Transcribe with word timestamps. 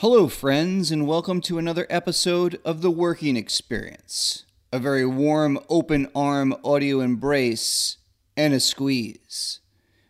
Hello, 0.00 0.28
friends, 0.28 0.90
and 0.90 1.06
welcome 1.06 1.42
to 1.42 1.58
another 1.58 1.86
episode 1.90 2.58
of 2.64 2.80
The 2.80 2.90
Working 2.90 3.36
Experience. 3.36 4.46
A 4.72 4.78
very 4.78 5.04
warm, 5.04 5.58
open 5.68 6.08
arm 6.14 6.56
audio 6.64 7.00
embrace 7.00 7.98
and 8.34 8.54
a 8.54 8.60
squeeze. 8.60 9.60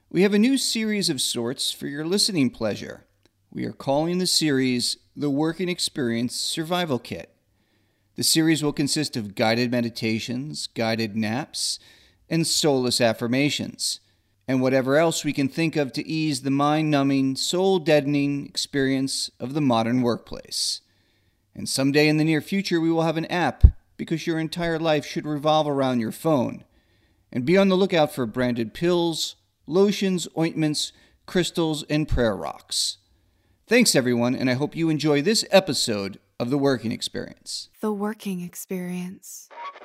We 0.09 0.23
have 0.23 0.33
a 0.33 0.39
new 0.39 0.59
series 0.59 1.11
of 1.11 1.21
sorts 1.21 1.73
for 1.73 1.89
your 1.89 2.05
listening 2.05 2.51
pleasure. 2.51 3.05
We 3.51 3.65
are 3.65 3.73
calling 3.73 4.19
the 4.19 4.29
series 4.29 4.97
The 5.17 5.29
Working 5.29 5.69
Experience 5.69 6.37
Survival 6.37 7.01
Kit. 7.01 7.35
The 8.15 8.23
series 8.23 8.63
will 8.63 8.73
consist 8.73 9.17
of 9.17 9.35
guided 9.35 9.73
meditations, 9.73 10.69
guided 10.69 11.17
naps, 11.17 11.81
and 12.29 12.47
soulless 12.47 13.01
affirmations, 13.01 13.99
and 14.51 14.61
whatever 14.61 14.97
else 14.97 15.25
we 15.25 15.33
can 15.33 15.49
think 15.49 15.77
of 15.77 15.93
to 15.93 16.05
ease 16.05 16.43
the 16.43 16.51
mind 16.51 16.91
numbing, 16.91 17.37
soul 17.37 17.79
deadening 17.79 18.45
experience 18.47 19.31
of 19.39 19.55
the 19.55 19.61
modern 19.61 20.03
workplace. 20.03 20.81
And 21.55 21.69
someday 21.69 22.09
in 22.09 22.17
the 22.17 22.25
near 22.25 22.41
future, 22.41 22.81
we 22.81 22.91
will 22.91 23.05
have 23.05 23.17
an 23.17 23.27
app 23.27 23.63
because 23.97 24.27
your 24.27 24.41
entire 24.41 24.81
life 24.81 25.07
should 25.07 25.25
revolve 25.25 25.69
around 25.69 26.01
your 26.01 26.11
phone. 26.11 26.65
And 27.31 27.45
be 27.45 27.57
on 27.57 27.69
the 27.69 27.77
lookout 27.77 28.13
for 28.13 28.27
branded 28.27 28.75
pills, 28.75 29.37
lotions, 29.69 30.27
ointments, 30.37 30.91
crystals, 31.27 31.85
and 31.85 32.09
prayer 32.09 32.35
rocks. 32.35 32.99
Thanks, 33.69 33.95
everyone, 33.95 34.35
and 34.35 34.51
I 34.51 34.55
hope 34.55 34.75
you 34.75 34.91
enjoy 34.91 35.23
this 35.23 35.45
episode 35.53 36.19
of 36.41 36.51
The 36.51 36.59
Working 36.59 36.91
Experience. 36.91 37.69
The 37.81 37.93
working 37.93 38.41
experience. 38.41 39.49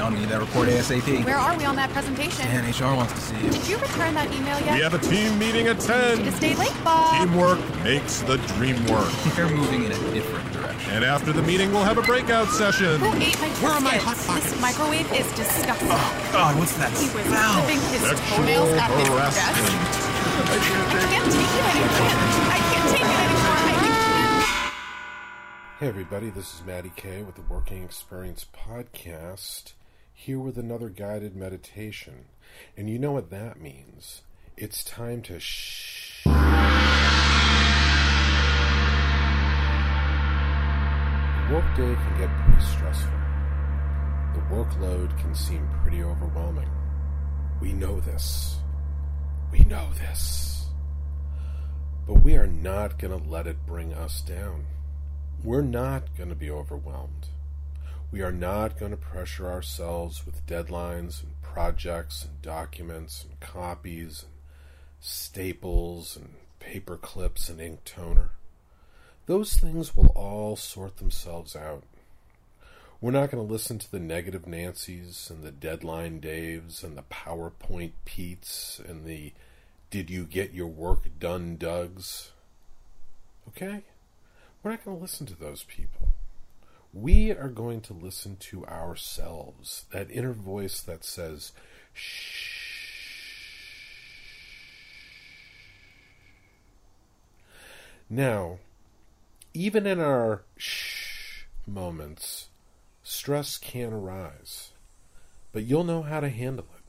John, 0.00 0.14
we 0.14 0.20
need 0.20 0.30
that 0.30 0.40
report 0.40 0.64
ASAP. 0.72 1.26
Where 1.28 1.36
are 1.36 1.52
we 1.60 1.66
on 1.68 1.76
that 1.76 1.90
presentation? 1.90 2.48
And 2.48 2.64
HR 2.64 2.96
wants 2.96 3.12
to 3.12 3.20
see 3.20 3.36
you. 3.36 3.50
Did 3.52 3.68
you 3.68 3.76
return 3.76 4.14
that 4.16 4.32
email 4.32 4.56
yet? 4.64 4.72
We 4.72 4.80
have 4.80 4.94
a 4.96 4.98
team 4.98 5.38
meeting 5.38 5.66
at 5.68 5.78
10. 5.78 6.24
You 6.24 6.30
stayed 6.30 6.56
late, 6.56 6.72
Bob. 6.82 7.20
Teamwork 7.20 7.60
makes 7.84 8.22
the 8.24 8.38
dream 8.56 8.80
work. 8.88 9.12
They're 9.36 9.52
moving 9.52 9.84
in 9.84 9.92
a 9.92 10.00
different 10.16 10.50
direction. 10.56 10.90
And 10.92 11.04
after 11.04 11.34
the 11.34 11.42
meeting, 11.42 11.70
we'll 11.70 11.84
have 11.84 11.98
a 11.98 12.02
breakout 12.08 12.48
session. 12.48 12.98
Who 12.98 13.12
ate 13.20 13.36
my 13.44 13.48
Where 13.60 13.72
are 13.76 13.80
my 13.84 14.00
biscuits? 14.00 14.24
hot 14.24 14.40
This 14.40 14.56
microwave 14.62 15.12
is 15.12 15.28
disgusting. 15.36 15.88
Oh, 15.92 16.28
God, 16.32 16.56
what's 16.58 16.72
that 16.80 16.96
He 16.96 17.04
was 17.12 17.20
smell? 17.28 17.60
flipping 17.60 17.80
his 17.92 18.00
Sexual 18.00 18.36
toenails 18.40 18.72
at 18.80 18.88
his 18.96 19.04
desk. 19.04 19.36
I 19.36 20.56
can't 21.12 21.28
take 21.28 21.52
it 21.60 21.76
anymore. 21.76 22.08
I 22.48 22.58
can't 22.72 22.88
take 22.88 23.04
it 23.04 23.20
anymore. 23.20 23.60
Hey 25.78 25.88
everybody, 25.88 26.30
this 26.30 26.54
is 26.54 26.62
Matty 26.64 26.92
K 26.96 27.20
with 27.20 27.34
the 27.34 27.42
Working 27.42 27.84
Experience 27.84 28.46
Podcast, 28.54 29.72
here 30.20 30.38
with 30.38 30.58
another 30.58 30.90
guided 30.90 31.34
meditation. 31.34 32.26
And 32.76 32.90
you 32.90 32.98
know 32.98 33.12
what 33.12 33.30
that 33.30 33.58
means. 33.58 34.20
It's 34.54 34.84
time 34.84 35.22
to 35.22 35.40
shh. 35.40 36.26
Workday 41.50 41.94
can 41.94 42.18
get 42.18 42.28
pretty 42.44 42.60
stressful. 42.60 43.18
The 44.34 44.40
workload 44.54 45.18
can 45.18 45.34
seem 45.34 45.66
pretty 45.82 46.02
overwhelming. 46.02 46.68
We 47.62 47.72
know 47.72 47.98
this. 48.00 48.58
We 49.50 49.60
know 49.60 49.88
this. 49.94 50.66
But 52.06 52.22
we 52.22 52.36
are 52.36 52.46
not 52.46 52.98
going 52.98 53.18
to 53.18 53.28
let 53.28 53.46
it 53.46 53.64
bring 53.66 53.94
us 53.94 54.20
down. 54.20 54.66
We're 55.42 55.62
not 55.62 56.14
going 56.14 56.28
to 56.28 56.34
be 56.34 56.50
overwhelmed. 56.50 57.28
We 58.12 58.22
are 58.22 58.32
not 58.32 58.78
going 58.78 58.90
to 58.90 58.96
pressure 58.96 59.48
ourselves 59.48 60.26
with 60.26 60.44
deadlines 60.44 61.22
and 61.22 61.40
projects 61.42 62.24
and 62.24 62.42
documents 62.42 63.24
and 63.24 63.38
copies 63.38 64.24
and 64.24 64.32
staples 64.98 66.16
and 66.16 66.34
paper 66.58 66.96
clips 66.96 67.48
and 67.48 67.60
ink 67.60 67.84
toner. 67.84 68.30
Those 69.26 69.54
things 69.54 69.96
will 69.96 70.08
all 70.08 70.56
sort 70.56 70.96
themselves 70.96 71.54
out. 71.54 71.84
We're 73.00 73.12
not 73.12 73.30
going 73.30 73.46
to 73.46 73.52
listen 73.52 73.78
to 73.78 73.90
the 73.90 74.00
negative 74.00 74.44
Nancy's 74.44 75.30
and 75.30 75.44
the 75.44 75.52
deadline 75.52 76.20
Daves 76.20 76.82
and 76.82 76.98
the 76.98 77.04
PowerPoint 77.04 77.92
Pete's 78.04 78.80
and 78.86 79.04
the 79.04 79.32
did 79.90 80.10
you 80.10 80.24
get 80.24 80.52
your 80.52 80.66
work 80.66 81.18
done 81.20 81.56
Dougs. 81.56 82.30
Okay? 83.48 83.82
We're 84.62 84.72
not 84.72 84.84
going 84.84 84.96
to 84.96 85.02
listen 85.02 85.26
to 85.26 85.36
those 85.36 85.62
people. 85.62 86.10
We 86.92 87.30
are 87.30 87.48
going 87.48 87.82
to 87.82 87.92
listen 87.92 88.36
to 88.36 88.66
ourselves, 88.66 89.84
that 89.92 90.10
inner 90.10 90.32
voice 90.32 90.80
that 90.82 91.04
says, 91.04 91.52
shh. 91.92 92.56
Now, 98.08 98.58
even 99.54 99.86
in 99.86 100.00
our 100.00 100.42
shh 100.56 101.44
moments, 101.64 102.48
stress 103.04 103.56
can 103.56 103.92
arise, 103.92 104.70
but 105.52 105.62
you'll 105.62 105.84
know 105.84 106.02
how 106.02 106.18
to 106.18 106.28
handle 106.28 106.66
it. 106.76 106.80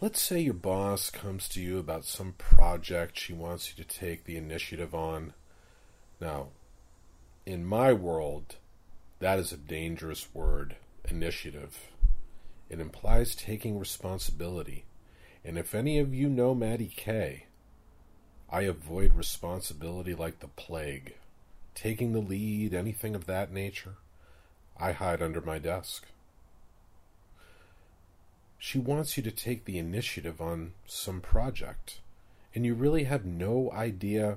Let's 0.00 0.20
say 0.20 0.40
your 0.40 0.54
boss 0.54 1.10
comes 1.10 1.48
to 1.50 1.60
you 1.60 1.78
about 1.78 2.04
some 2.04 2.32
project 2.32 3.18
she 3.18 3.32
wants 3.32 3.70
you 3.70 3.84
to 3.84 3.88
take 3.88 4.24
the 4.24 4.36
initiative 4.36 4.94
on. 4.94 5.34
Now, 6.20 6.48
in 7.48 7.64
my 7.64 7.90
world, 7.94 8.56
that 9.20 9.38
is 9.38 9.52
a 9.52 9.56
dangerous 9.56 10.28
word, 10.34 10.76
initiative. 11.08 11.78
It 12.68 12.78
implies 12.78 13.34
taking 13.34 13.78
responsibility. 13.78 14.84
And 15.42 15.56
if 15.56 15.74
any 15.74 15.98
of 15.98 16.14
you 16.14 16.28
know 16.28 16.54
Matty 16.54 16.92
K, 16.94 17.46
I 18.52 18.62
avoid 18.62 19.14
responsibility 19.14 20.14
like 20.14 20.40
the 20.40 20.48
plague. 20.48 21.14
Taking 21.74 22.12
the 22.12 22.20
lead, 22.20 22.74
anything 22.74 23.14
of 23.14 23.24
that 23.24 23.50
nature, 23.50 23.94
I 24.78 24.92
hide 24.92 25.22
under 25.22 25.40
my 25.40 25.58
desk. 25.58 26.04
She 28.58 28.78
wants 28.78 29.16
you 29.16 29.22
to 29.22 29.30
take 29.30 29.64
the 29.64 29.78
initiative 29.78 30.42
on 30.42 30.72
some 30.86 31.22
project, 31.22 32.00
and 32.54 32.66
you 32.66 32.74
really 32.74 33.04
have 33.04 33.24
no 33.24 33.72
idea 33.72 34.36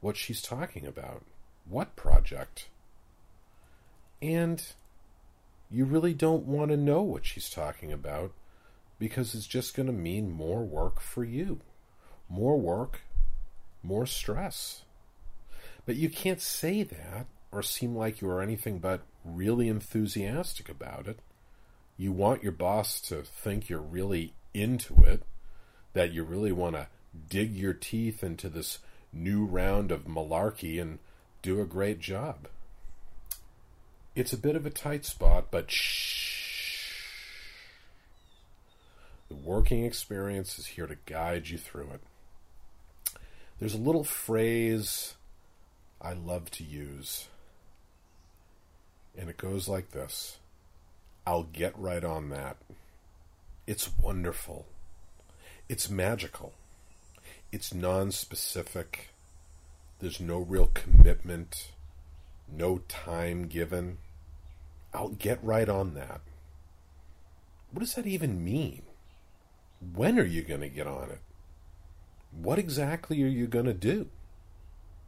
what 0.00 0.16
she's 0.16 0.42
talking 0.42 0.88
about. 0.88 1.22
What 1.68 1.96
project? 1.96 2.68
And 4.22 4.64
you 5.70 5.84
really 5.84 6.14
don't 6.14 6.44
want 6.44 6.70
to 6.70 6.76
know 6.76 7.02
what 7.02 7.26
she's 7.26 7.50
talking 7.50 7.92
about 7.92 8.32
because 8.98 9.34
it's 9.34 9.46
just 9.46 9.76
going 9.76 9.86
to 9.86 9.92
mean 9.92 10.30
more 10.30 10.64
work 10.64 11.00
for 11.00 11.24
you. 11.24 11.60
More 12.28 12.58
work, 12.58 13.00
more 13.82 14.06
stress. 14.06 14.82
But 15.86 15.96
you 15.96 16.10
can't 16.10 16.40
say 16.40 16.82
that 16.82 17.26
or 17.52 17.62
seem 17.62 17.96
like 17.96 18.20
you 18.20 18.28
are 18.28 18.42
anything 18.42 18.78
but 18.78 19.02
really 19.24 19.68
enthusiastic 19.68 20.68
about 20.68 21.06
it. 21.06 21.20
You 21.96 22.12
want 22.12 22.42
your 22.42 22.52
boss 22.52 23.00
to 23.02 23.22
think 23.22 23.68
you're 23.68 23.80
really 23.80 24.34
into 24.54 25.02
it, 25.04 25.22
that 25.92 26.12
you 26.12 26.24
really 26.24 26.52
want 26.52 26.76
to 26.76 26.88
dig 27.28 27.56
your 27.56 27.72
teeth 27.72 28.22
into 28.22 28.48
this 28.48 28.78
new 29.12 29.44
round 29.44 29.90
of 29.90 30.04
malarkey 30.04 30.80
and 30.80 30.98
do 31.42 31.60
a 31.60 31.66
great 31.66 32.00
job. 32.00 32.48
It's 34.14 34.32
a 34.32 34.38
bit 34.38 34.56
of 34.56 34.66
a 34.66 34.70
tight 34.70 35.04
spot, 35.04 35.46
but 35.50 35.70
shh. 35.70 36.94
The 39.28 39.36
working 39.36 39.84
experience 39.84 40.58
is 40.58 40.66
here 40.66 40.86
to 40.86 40.96
guide 41.06 41.48
you 41.48 41.58
through 41.58 41.90
it. 41.94 42.00
There's 43.58 43.74
a 43.74 43.78
little 43.78 44.04
phrase 44.04 45.14
I 46.00 46.12
love 46.12 46.50
to 46.52 46.64
use, 46.64 47.28
and 49.16 49.28
it 49.28 49.36
goes 49.36 49.68
like 49.68 49.90
this 49.90 50.38
I'll 51.26 51.42
get 51.42 51.78
right 51.78 52.04
on 52.04 52.30
that. 52.30 52.56
It's 53.66 53.90
wonderful. 53.98 54.64
It's 55.68 55.90
magical. 55.90 56.54
It's 57.52 57.74
non 57.74 58.12
specific. 58.12 59.10
There's 60.00 60.20
no 60.20 60.38
real 60.38 60.68
commitment, 60.68 61.72
no 62.50 62.78
time 62.86 63.48
given. 63.48 63.98
I'll 64.94 65.08
get 65.08 65.42
right 65.42 65.68
on 65.68 65.94
that. 65.94 66.20
What 67.72 67.80
does 67.80 67.94
that 67.94 68.06
even 68.06 68.44
mean? 68.44 68.82
When 69.94 70.18
are 70.18 70.24
you 70.24 70.42
going 70.42 70.60
to 70.60 70.68
get 70.68 70.86
on 70.86 71.10
it? 71.10 71.20
What 72.30 72.58
exactly 72.58 73.22
are 73.24 73.28
you 73.28 73.48
going 73.48 73.64
to 73.64 73.74
do? 73.74 74.06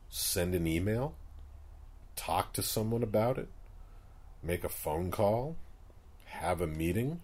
Send 0.09 0.57
an 0.57 0.67
email? 0.67 1.15
Talk 2.17 2.53
to 2.55 2.63
someone 2.63 3.05
about 3.05 3.39
it? 3.39 3.49
Make 4.43 4.65
a 4.65 4.69
phone 4.69 5.13
call? 5.13 5.57
Have 6.27 6.61
a 6.61 6.67
meeting? 6.67 7.21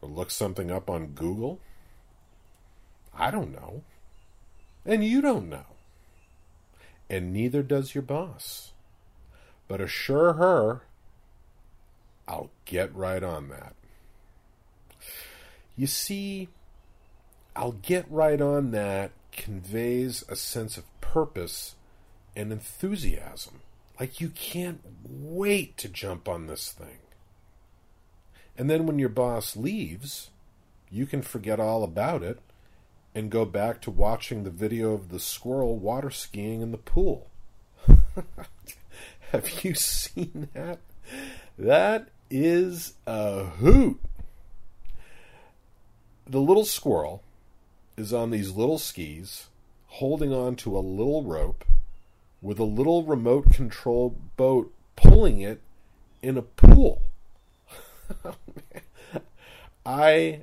Or 0.00 0.08
look 0.08 0.30
something 0.30 0.70
up 0.70 0.88
on 0.88 1.08
Google? 1.08 1.60
I 3.14 3.30
don't 3.30 3.52
know. 3.52 3.82
And 4.86 5.04
you 5.04 5.20
don't 5.20 5.50
know. 5.50 5.66
And 7.12 7.30
neither 7.30 7.62
does 7.62 7.94
your 7.94 8.02
boss. 8.02 8.72
But 9.68 9.82
assure 9.82 10.32
her, 10.32 10.80
I'll 12.26 12.50
get 12.64 12.94
right 12.94 13.22
on 13.22 13.50
that. 13.50 13.74
You 15.76 15.86
see, 15.86 16.48
I'll 17.54 17.72
get 17.72 18.06
right 18.10 18.40
on 18.40 18.70
that 18.70 19.12
conveys 19.30 20.24
a 20.28 20.36
sense 20.36 20.78
of 20.78 20.84
purpose 21.02 21.74
and 22.34 22.50
enthusiasm. 22.50 23.60
Like 24.00 24.22
you 24.22 24.30
can't 24.30 24.80
wait 25.06 25.76
to 25.78 25.88
jump 25.90 26.28
on 26.30 26.46
this 26.46 26.72
thing. 26.72 26.98
And 28.56 28.70
then 28.70 28.86
when 28.86 28.98
your 28.98 29.10
boss 29.10 29.54
leaves, 29.54 30.30
you 30.90 31.04
can 31.04 31.20
forget 31.20 31.60
all 31.60 31.84
about 31.84 32.22
it 32.22 32.38
and 33.14 33.30
go 33.30 33.44
back 33.44 33.80
to 33.82 33.90
watching 33.90 34.44
the 34.44 34.50
video 34.50 34.92
of 34.92 35.10
the 35.10 35.20
squirrel 35.20 35.76
water 35.76 36.10
skiing 36.10 36.62
in 36.62 36.72
the 36.72 36.78
pool. 36.78 37.30
Have 39.32 39.64
you 39.64 39.74
seen 39.74 40.48
that? 40.54 40.78
That 41.58 42.08
is 42.30 42.94
a 43.06 43.44
hoot. 43.44 44.00
The 46.26 46.40
little 46.40 46.64
squirrel 46.64 47.22
is 47.96 48.12
on 48.12 48.30
these 48.30 48.52
little 48.52 48.78
skis, 48.78 49.48
holding 49.86 50.32
on 50.32 50.56
to 50.56 50.76
a 50.76 50.80
little 50.80 51.22
rope 51.22 51.64
with 52.40 52.58
a 52.58 52.64
little 52.64 53.04
remote 53.04 53.50
control 53.52 54.16
boat 54.36 54.72
pulling 54.96 55.40
it 55.40 55.60
in 56.22 56.36
a 56.36 56.42
pool. 56.42 57.02
Oh, 58.24 58.34
I 59.86 60.42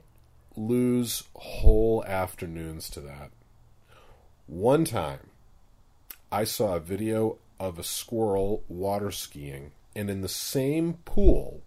lose 0.60 1.24
whole 1.36 2.04
afternoons 2.06 2.90
to 2.90 3.00
that. 3.02 3.32
One 4.46 4.84
time, 4.84 5.30
I 6.32 6.44
saw 6.44 6.76
a 6.76 6.82
video 6.82 7.38
of 7.60 7.80
a 7.80 7.84
squirrel 7.84 8.64
water 8.68 9.12
skiing, 9.12 9.72
and 9.96 10.10
in 10.10 10.22
the 10.22 10.28
same 10.28 10.96
pool 11.06 11.62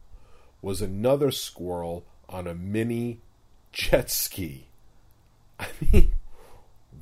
was 0.61 0.83
another 0.83 1.31
squirrel 1.31 2.05
on 2.29 2.47
a 2.47 2.55
mini 2.55 3.21
jet 3.73 4.11
ski. 4.11 4.69
I 5.59 5.69
mean, 5.81 6.15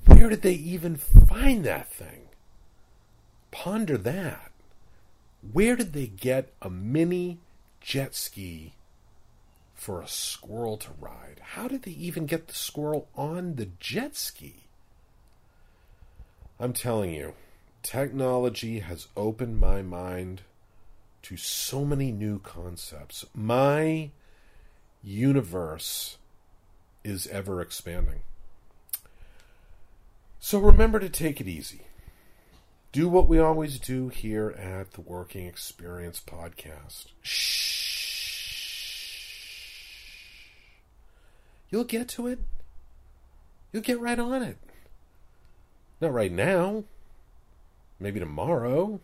where 0.07 0.29
did 0.29 0.43
they 0.43 0.55
even 0.55 0.97
find 0.97 1.65
that 1.65 1.93
thing? 1.93 2.29
Ponder 3.51 3.99
that. 3.99 4.53
Where 5.53 5.77
did 5.77 5.93
they 5.93 6.07
get 6.07 6.53
a 6.63 6.71
mini 6.71 7.39
jet 7.81 8.15
ski 8.15 8.75
for 9.81 10.03
a 10.03 10.09
squirrel 10.09 10.77
to 10.77 10.91
ride? 11.01 11.41
How 11.41 11.67
did 11.67 11.85
they 11.85 11.93
even 11.93 12.27
get 12.27 12.49
the 12.49 12.55
squirrel 12.55 13.09
on 13.17 13.55
the 13.57 13.71
jet 13.81 14.15
ski? 14.15 14.65
I'm 16.59 16.75
telling 16.75 17.15
you, 17.15 17.33
technology 17.83 18.81
has 18.81 19.09
opened 19.17 19.59
my 19.59 19.81
mind 19.81 20.43
to 21.23 21.39
so 21.39 21.87
many 21.87 22.13
new 22.13 22.41
concepts. 22.41 23.25
My 23.35 24.11
universe 25.03 26.19
is 27.03 27.27
ever 27.29 27.63
expanding. 27.63 28.21
So 30.41 30.59
remember 30.59 30.99
to 30.99 31.09
take 31.09 31.41
it 31.41 31.49
easy. 31.49 31.87
Do 32.93 33.09
what 33.09 33.29
we 33.29 33.39
always 33.39 33.79
do 33.79 34.09
here 34.11 34.51
at 34.51 34.93
the 34.93 35.01
Working 35.01 35.47
Experience 35.47 36.21
Podcast. 36.21 37.07
Shh. 37.23 37.80
You'll 41.71 41.85
get 41.85 42.09
to 42.09 42.27
it. 42.27 42.41
You'll 43.73 43.83
get 43.83 44.01
right 44.01 44.19
on 44.19 44.43
it. 44.43 44.59
Not 46.01 46.13
right 46.13 46.33
now. 46.33 46.85
Maybe 47.99 48.19
tomorrow. 48.19 49.01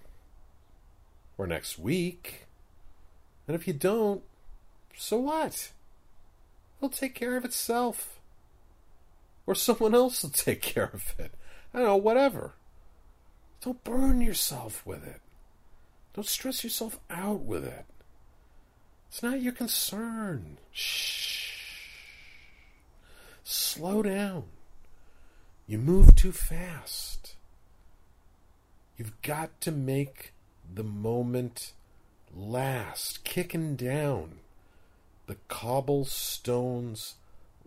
Or 1.39 1.47
next 1.47 1.79
week. 1.79 2.47
And 3.47 3.55
if 3.55 3.69
you 3.69 3.75
don't, 3.75 4.23
so 4.97 5.19
what? 5.19 5.71
It'll 6.79 6.89
take 6.89 7.15
care 7.15 7.37
of 7.37 7.45
itself. 7.45 8.19
Or 9.47 9.55
someone 9.55 9.95
else 9.95 10.23
will 10.23 10.31
take 10.35 10.63
care 10.63 10.91
of 10.93 11.15
it. 11.19 11.33
I 11.73 11.79
don't 11.79 11.87
know, 11.87 11.97
whatever. 11.97 12.55
Don't 13.61 13.85
burn 13.85 14.21
yourself 14.21 14.85
with 14.87 15.07
it. 15.07 15.21
Don't 16.15 16.27
stress 16.27 16.65
yourself 16.65 16.99
out 17.11 17.41
with 17.41 17.65
it. 17.65 17.85
It's 19.09 19.23
not 19.23 19.43
your 19.43 19.53
concern. 19.53 20.59
Shh. 20.73 21.46
Slow 23.49 24.03
down. 24.03 24.43
You 25.69 25.79
move 25.79 26.17
too 26.17 26.33
fast. 26.33 27.37
You've 28.97 29.23
got 29.23 29.61
to 29.61 29.71
make 29.71 30.33
the 30.75 30.83
moment 30.83 31.73
last, 32.35 33.23
kicking 33.23 33.77
down 33.77 34.39
the 35.29 35.37
cobblestones, 35.47 37.15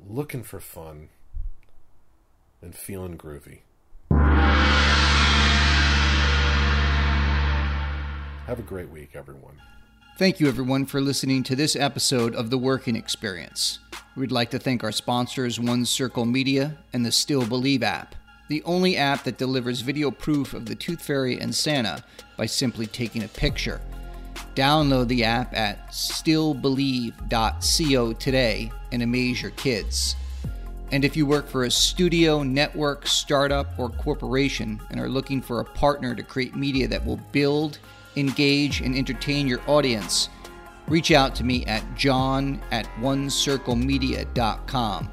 looking 0.05 0.43
for 0.43 0.59
fun, 0.59 1.07
and 2.61 2.75
feeling 2.75 3.17
groovy. 3.17 3.59
Have 8.47 8.59
a 8.59 8.63
great 8.63 8.89
week, 8.89 9.11
everyone. 9.13 9.61
Thank 10.19 10.39
you, 10.41 10.49
everyone, 10.49 10.85
for 10.85 10.99
listening 10.99 11.43
to 11.43 11.55
this 11.55 11.77
episode 11.77 12.35
of 12.35 12.49
The 12.49 12.57
Working 12.57 12.97
Experience. 12.97 13.79
We'd 14.17 14.33
like 14.33 14.49
to 14.49 14.59
thank 14.59 14.83
our 14.83 14.91
sponsors, 14.91 15.61
One 15.61 15.85
Circle 15.85 16.25
Media 16.25 16.75
and 16.91 17.05
the 17.05 17.11
Still 17.13 17.45
Believe 17.45 17.83
app, 17.83 18.15
the 18.49 18.61
only 18.63 18.97
app 18.97 19.23
that 19.23 19.37
delivers 19.37 19.79
video 19.79 20.11
proof 20.11 20.53
of 20.53 20.65
the 20.65 20.75
Tooth 20.75 21.01
Fairy 21.01 21.39
and 21.39 21.55
Santa 21.55 22.03
by 22.35 22.47
simply 22.47 22.85
taking 22.85 23.23
a 23.23 23.29
picture. 23.29 23.79
Download 24.55 25.07
the 25.07 25.23
app 25.23 25.55
at 25.55 25.87
stillbelieve.co 25.87 28.13
today 28.13 28.71
and 28.91 29.01
amaze 29.01 29.41
your 29.41 29.51
kids. 29.51 30.17
And 30.91 31.05
if 31.05 31.15
you 31.15 31.25
work 31.25 31.47
for 31.47 31.63
a 31.63 31.71
studio, 31.71 32.43
network, 32.43 33.07
startup, 33.07 33.79
or 33.79 33.87
corporation 33.87 34.81
and 34.91 34.99
are 34.99 35.07
looking 35.07 35.41
for 35.41 35.61
a 35.61 35.65
partner 35.65 36.13
to 36.13 36.23
create 36.23 36.57
media 36.57 36.89
that 36.89 37.05
will 37.05 37.21
build, 37.31 37.79
engage, 38.15 38.81
and 38.81 38.95
entertain 38.95 39.47
your 39.47 39.61
audience, 39.67 40.29
reach 40.87 41.11
out 41.11 41.35
to 41.35 41.43
me 41.43 41.63
at 41.65 41.83
john 41.95 42.61
at 42.71 42.85
onecirclemedia.com. 42.99 45.11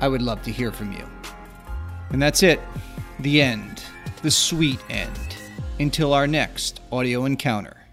I 0.00 0.08
would 0.08 0.22
love 0.22 0.42
to 0.42 0.52
hear 0.52 0.72
from 0.72 0.92
you. 0.92 1.08
And 2.10 2.20
that's 2.20 2.42
it. 2.42 2.60
The 3.20 3.40
end. 3.40 3.82
The 4.22 4.30
sweet 4.30 4.84
end. 4.90 5.18
Until 5.80 6.12
our 6.12 6.26
next 6.26 6.82
audio 6.92 7.24
encounter. 7.24 7.85